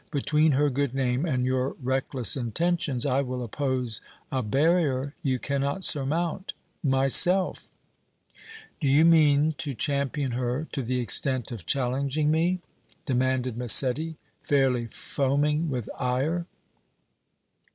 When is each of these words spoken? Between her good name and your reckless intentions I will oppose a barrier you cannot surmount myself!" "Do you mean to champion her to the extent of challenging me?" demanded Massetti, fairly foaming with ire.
Between 0.09 0.53
her 0.53 0.71
good 0.71 0.95
name 0.95 1.25
and 1.27 1.45
your 1.45 1.75
reckless 1.79 2.35
intentions 2.35 3.05
I 3.05 3.21
will 3.21 3.43
oppose 3.43 4.01
a 4.31 4.41
barrier 4.41 5.13
you 5.21 5.37
cannot 5.37 5.83
surmount 5.83 6.53
myself!" 6.83 7.69
"Do 8.79 8.87
you 8.87 9.05
mean 9.05 9.53
to 9.59 9.75
champion 9.75 10.31
her 10.31 10.65
to 10.71 10.81
the 10.81 10.99
extent 10.99 11.51
of 11.51 11.67
challenging 11.67 12.31
me?" 12.31 12.61
demanded 13.05 13.55
Massetti, 13.55 14.17
fairly 14.41 14.87
foaming 14.87 15.69
with 15.69 15.87
ire. 15.99 16.47